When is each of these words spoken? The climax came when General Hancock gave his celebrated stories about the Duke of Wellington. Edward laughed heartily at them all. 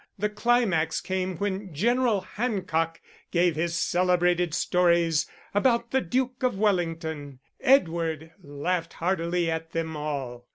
The 0.17 0.29
climax 0.29 0.99
came 0.99 1.37
when 1.37 1.75
General 1.75 2.21
Hancock 2.21 2.99
gave 3.29 3.55
his 3.55 3.77
celebrated 3.77 4.51
stories 4.51 5.27
about 5.53 5.91
the 5.91 6.01
Duke 6.01 6.41
of 6.41 6.57
Wellington. 6.57 7.37
Edward 7.61 8.31
laughed 8.41 8.93
heartily 8.93 9.51
at 9.51 9.73
them 9.73 9.95
all. 9.95 10.47